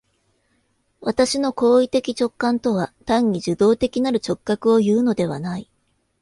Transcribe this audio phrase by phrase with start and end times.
[0.99, 5.69] 私の行為的直観とは単に受働的なる直覚をいうのではない。